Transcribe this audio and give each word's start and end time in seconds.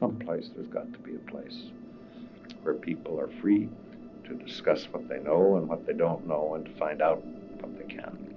someplace 0.00 0.50
there's 0.56 0.66
got 0.68 0.92
to 0.92 0.98
be 1.00 1.14
a 1.14 1.30
place 1.30 1.70
where 2.62 2.74
people 2.74 3.20
are 3.20 3.30
free 3.40 3.68
to 4.24 4.34
discuss 4.34 4.84
what 4.86 5.08
they 5.08 5.20
know 5.20 5.56
and 5.56 5.68
what 5.68 5.86
they 5.86 5.92
don't 5.92 6.26
know 6.26 6.54
and 6.54 6.64
to 6.64 6.72
find 6.72 7.00
out 7.02 7.22
what 7.60 7.78
they 7.78 7.94
can. 7.94 8.30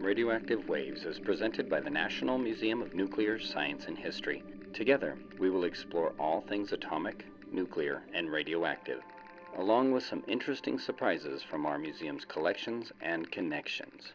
Radioactive 0.00 0.68
Waves 0.68 1.04
is 1.04 1.18
presented 1.18 1.68
by 1.68 1.80
the 1.80 1.90
National 1.90 2.38
Museum 2.38 2.80
of 2.80 2.94
Nuclear 2.94 3.38
Science 3.38 3.86
and 3.86 3.98
History. 3.98 4.42
Together, 4.72 5.16
we 5.38 5.50
will 5.50 5.64
explore 5.64 6.12
all 6.18 6.42
things 6.42 6.72
atomic, 6.72 7.24
nuclear, 7.50 8.02
and 8.14 8.30
radioactive, 8.30 9.00
along 9.58 9.92
with 9.92 10.04
some 10.04 10.22
interesting 10.28 10.78
surprises 10.78 11.42
from 11.42 11.66
our 11.66 11.78
museum's 11.78 12.24
collections 12.24 12.92
and 13.00 13.30
connections. 13.32 14.12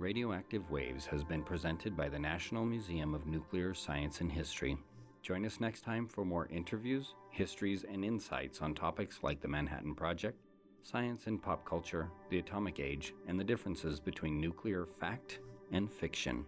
Radioactive 0.00 0.70
Waves 0.70 1.04
has 1.04 1.22
been 1.22 1.42
presented 1.42 1.94
by 1.94 2.08
the 2.08 2.18
National 2.18 2.64
Museum 2.64 3.14
of 3.14 3.26
Nuclear 3.26 3.74
Science 3.74 4.22
and 4.22 4.32
History. 4.32 4.78
Join 5.20 5.44
us 5.44 5.60
next 5.60 5.82
time 5.82 6.08
for 6.08 6.24
more 6.24 6.46
interviews, 6.46 7.12
histories, 7.28 7.84
and 7.84 8.02
insights 8.02 8.62
on 8.62 8.74
topics 8.74 9.18
like 9.22 9.42
the 9.42 9.48
Manhattan 9.48 9.94
Project, 9.94 10.38
science 10.82 11.26
and 11.26 11.42
pop 11.42 11.66
culture, 11.66 12.08
the 12.30 12.38
atomic 12.38 12.80
age, 12.80 13.12
and 13.28 13.38
the 13.38 13.44
differences 13.44 14.00
between 14.00 14.40
nuclear 14.40 14.86
fact 14.86 15.40
and 15.70 15.92
fiction. 15.92 16.46